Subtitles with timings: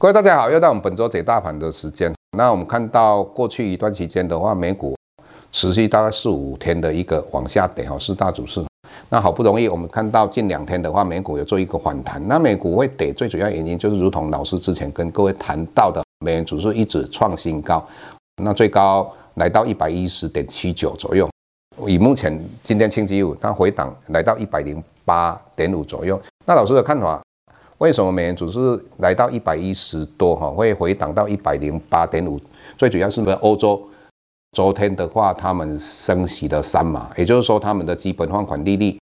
[0.00, 2.14] 各位大家好，又到我们本周解大盘的时间。
[2.36, 4.96] 那我们看到过去一段时间的话，美股
[5.50, 8.64] 持续大概四五天的一个往下跌哈，四大主势。
[9.08, 12.22] 那好不容易我们看到近两天的话，美股有做一个反弹。
[12.28, 17.84] 那美股会跌最主要原因就是，如同老师之前跟各位谈到的，美元指数一直创新高，
[18.40, 21.28] 那最高来到一百一十点七九左右。
[21.88, 26.20] 以目前今天星期五，它回档来到一百零八点五左右。
[26.46, 27.20] 那老师的看法？
[27.78, 32.38] 为什么美元指数来到一百一十多哈，会回档到一百零八点五？
[32.76, 33.80] 最主要是不是欧洲
[34.52, 38.98] 昨天的话，他们升息了三码，也就是说他们的基本放款利率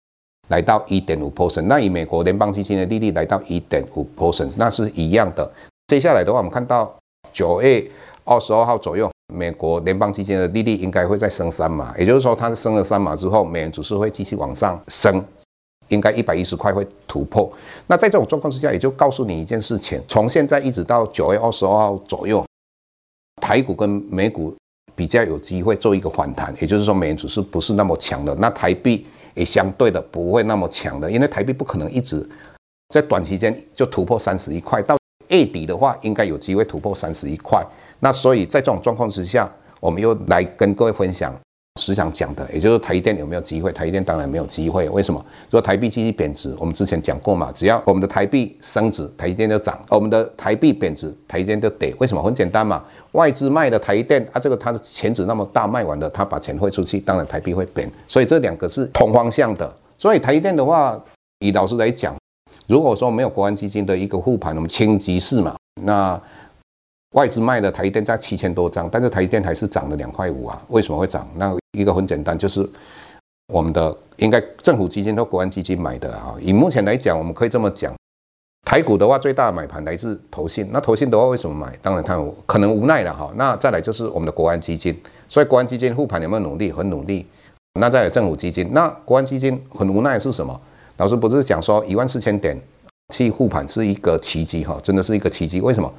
[0.48, 1.64] 来到一点五 percent。
[1.64, 5.52] 那以美国联邦基金的利率来到一点五 percent，那是一样的。
[5.88, 6.92] 接下来的话，我们看到
[7.32, 7.86] 九月
[8.24, 15.24] 二十二号左右，美国联邦基金的利率应该会再升三码，也就是说它升了三码之后，美元指数会继续往上升。
[15.94, 17.52] 应该一百一十块会突破，
[17.88, 22.46] 那在这种状况之下，也就告诉你一件事情：从现在一直到九月二十二号左右，
[23.42, 24.54] 台股跟美股
[24.96, 29.06] 比较有机会做一个反弹，也就是说美元指数不是那么强的，那台币
[29.36, 32.28] 也相对的不会那么强的，因为台币不可能一直
[32.90, 34.98] 在短期间就突破三十一块，到
[35.30, 37.66] 月底的话应该有机会突破三十一块，
[38.00, 39.50] 那所以在这种状况之下，
[39.80, 41.34] 我们又来跟各位分享。
[41.82, 43.72] 时常讲的，也就是台积电有没有机会？
[43.72, 44.88] 台积电当然没有机会。
[44.90, 45.20] 为什么？
[45.46, 51.92] 如果台币继续贬值，我们之前讲过嘛，只要我们的台币升值，台积电就涨；我们的台币贬值，台积电就跌。
[51.98, 52.22] 为什么？
[52.22, 57.92] 很简单嘛，外资卖的台积电啊，这个它的钱值那么大，卖完了，它把钱汇出去，当然台币会贬。
[58.08, 59.76] 所以这两个是同方向的。
[59.98, 61.04] 所以台积电的话，
[61.40, 62.16] 以老师来讲，
[62.68, 66.22] 如果说没有国安基金的一个护盘，我们轻级市嘛，那。
[67.14, 70.60] 外资卖的台积电在七千多张，但是台积电还是涨了两块五啊？
[70.70, 71.28] 为什么会涨？
[71.36, 72.68] 那一个很简单，就是
[73.52, 76.36] 我们的应该政府基金和国安基金买的啊。
[76.40, 77.94] 以目前来讲，我们可以这么讲，
[78.66, 80.70] 台股的话最大的买盘来自投信。
[80.72, 81.76] 那投信的话为什么买？
[81.82, 83.32] 当然它可能无奈了哈。
[83.36, 84.96] 那再来就是我们的国安基金，
[85.28, 86.72] 所以国安基金护盘有没有努力？
[86.72, 87.26] 很努力。
[87.80, 90.62] 那再有政府基金，那国安基金很无奈是什么？
[90.98, 92.56] 老师不是讲说一万四千点
[93.16, 95.60] 去护盘是一个奇迹哈，真的是一个奇迹。
[95.60, 95.92] 为什么？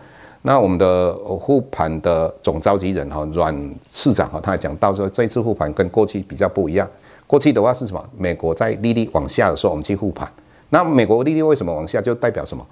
[0.47, 6.87] 那我们的护盘的总召集人哈阮市长哈，他还讲到说，这一次护盘跟过去比较不一样。
[7.27, 8.11] 过去的话是什么？
[8.15, 10.31] 美国在利率往下的时候，我们去护盘。
[10.69, 11.99] 那美国利率为什么往下？
[11.99, 12.67] 就代表什么？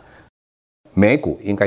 [0.92, 1.66] 美股应该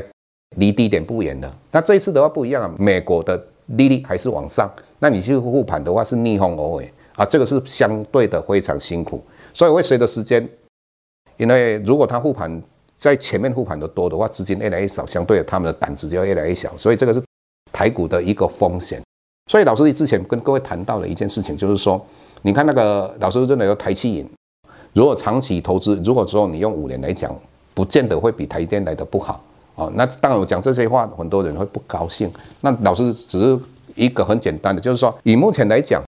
[0.58, 1.52] 离低点不远的。
[1.72, 4.72] 那这一次的话不一样啊，美国的利率还是往上。
[5.00, 9.24] 那你去护盘的话是逆风而为啊，这个是相对的非常辛苦。
[9.56, 10.48] 所以会随着时间，
[11.38, 12.62] 因为如果他护盘。
[13.06, 17.22] 在前面护盘的多的话，资金越来越少，相对的他们的胆子就要越来越小，所以这个是
[17.72, 19.00] 台股的一个风险。
[19.52, 22.04] 所以老师之前跟各位谈到的一件事情，就是说，
[22.42, 24.28] 你看那个老师认为有台企银，
[24.94, 27.32] 如果长期投资，如果说你用五年来讲，
[27.76, 29.40] 不见得会比台电来的不好
[29.76, 29.92] 哦。
[29.94, 32.28] 那当然我讲这些话，很多人会不高兴。
[32.62, 33.60] 那老师只是
[33.94, 36.02] 一个很简单的，就是说，以目前来讲，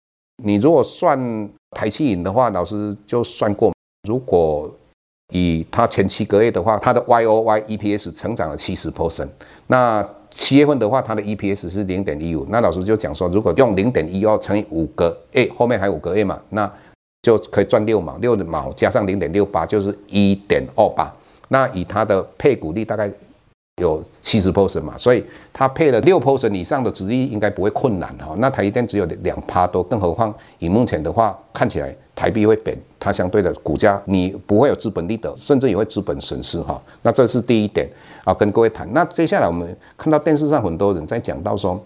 [0.44, 3.72] 你如果算台企银的话，老师就算过，
[4.10, 4.74] 如果。
[5.34, 9.28] 以它前七个月的话，它的 Y O Y E P S 成长了七十 percent。
[9.68, 12.46] 那七月份的话，它的 E P S 是零点一五。
[12.50, 16.72] 那老师就讲说，如果用零点一二乘以五个月，后面还有五个月嘛，那
[17.22, 21.14] 就可以赚六毛，六毛加上零点六八就是一点二八。
[21.50, 23.12] 那以它的配股率大概
[23.82, 25.22] 有七十 percent 嘛，所以
[25.52, 28.34] 它配了六 percent 以上的值率应该不会困难哈。
[28.38, 31.94] 那台积电只有两趴多，更何况以目前的话看起来。
[32.18, 36.82] 台币会贬，它相对的股价你不会有资本利得，甚至也会资本损失哈。
[37.02, 37.88] 那这是第一点
[38.24, 38.88] 啊，跟各位谈。
[38.94, 41.80] 那接下来我们看到电视上很多人在讲到说，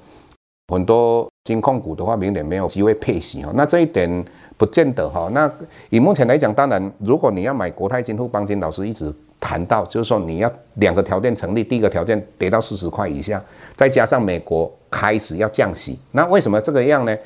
[0.68, 3.52] 很多金控股的话，明年没有机会配息哈。
[3.56, 4.26] 那这一点
[4.58, 5.30] 不见得哈。
[5.34, 5.52] 那
[5.90, 13.44] 以目前来讲，当然如果你要买国泰金、富邦金，老师一直谈到，就是说你要两个条件成立，第一个条件跌到四十块以下，
[13.76, 17.18] 再加上美国开始要降息，那为什么这个样呢？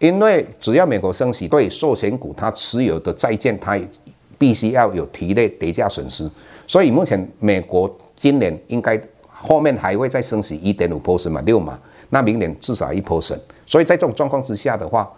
[0.00, 3.78] 因为只要美国升息，对寿险股它持有的债券，它
[4.36, 6.28] 必须要有提列跌价损失，
[6.66, 9.00] 所以目前美国今年应该
[9.30, 11.78] 后面还会再升息一点五 percent 嘛，六嘛，
[12.10, 15.10] 那明年至少一 percent，所以在这种状况之下的话，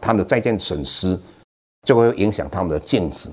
[0.00, 1.18] 它的债券损失
[1.86, 3.30] 就会影响他们的净值，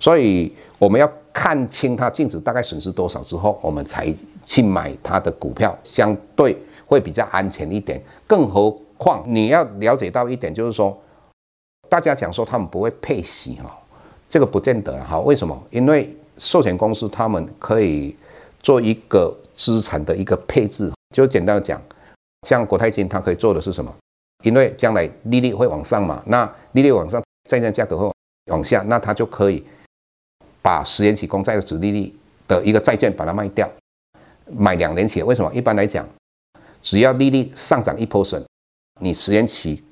[0.00, 4.12] 所以我们要看清它净值大概损失多少之后，我们才
[4.44, 8.76] 去买它的股票，相对会比较安全一点，更何。
[8.98, 10.96] 况你要了解到一点，就是说，
[11.88, 13.78] 大家讲说他们不会配息哈，
[14.28, 15.20] 这个不见得哈。
[15.20, 15.60] 为什么？
[15.70, 18.16] 因为寿险公司他们可以
[18.60, 21.80] 做一个资产的一个配置，就简单的讲，
[22.42, 23.94] 像国泰金，它可以做的是什么？
[24.44, 28.10] 因为将来利率会往上嘛，那利率往上，债券价格会
[28.50, 29.64] 往下，那它就可以
[30.60, 32.14] 把十年期公债的殖利率
[32.46, 33.68] 的一个债券把它卖掉，
[34.56, 35.22] 买两年期。
[35.22, 35.52] 为什么？
[35.54, 36.06] 一般来讲，
[36.82, 38.44] 只要利率上涨一 percent。
[39.00, 39.82] 你十年期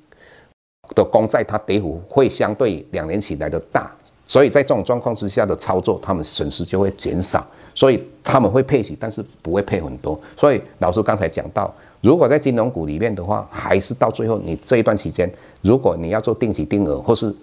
[0.95, 3.91] 的公债，它跌幅会相对两年期来的大，
[4.25, 10.19] 所以在这种状况之下的操作，他们损失就会减少，所以他们会配息，但是不会配很多。
[10.35, 15.31] 所以老师刚才讲到，如果在金融股里面的话，还是到最后你这一段期间，
[15.61, 17.35] 如果你要做定期定额或是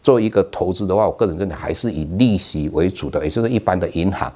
[0.00, 4.32] 做一个投资的话，我个人认为还是以利息为主的，也就是一般的银行。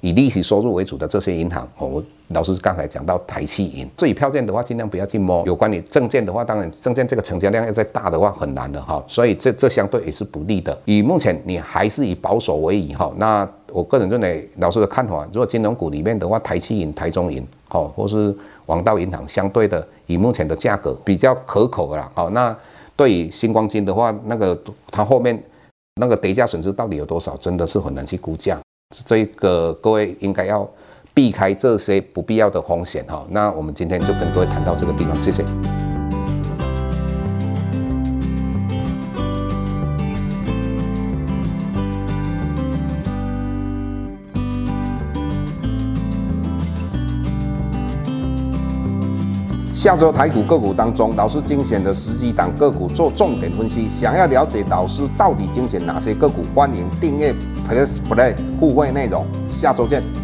[0.00, 5.44] 以利息收入为主的这些银行，我老师刚才讲到台企银，至于票券的话，尽量不要去摸。
[5.46, 10.76] 有关于证券的话，当然证券这个成交量要再大的话很难的哈，所以这这相对也是不利的。
[10.84, 13.12] 以目前你还是以保守为宜哈。
[13.18, 18.34] 那我个人认为，老师的看法，如果金融股里面的话，台企银、台中银，好，或是
[18.66, 22.10] 王道银行，相对的以目前的价格比较可口了。
[22.14, 22.56] 好，那
[22.96, 24.58] 对于新光金的话，那个
[24.90, 25.40] 它后面
[26.00, 28.58] 那个跌价损失到底有多少，真的是很难去估价。
[28.90, 30.68] 这个各位应该要
[31.14, 33.24] 避开这些不必要的风险哈。
[33.30, 35.44] 那我们今天就跟各位谈到这个地方，谢谢。
[49.72, 53.88] 下周台股个股当中，老师精选的十几档个股做重点分析。
[53.88, 57.32] 想要了解老师到底精选哪些个股，欢迎订阅。
[57.70, 60.19] Plus Play 互惠内容，下周见。